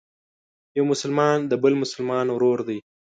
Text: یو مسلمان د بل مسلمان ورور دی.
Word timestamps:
یو 0.77 0.85
مسلمان 0.91 1.37
د 1.51 1.53
بل 1.63 1.73
مسلمان 1.83 2.25
ورور 2.31 2.59
دی. 2.67 2.79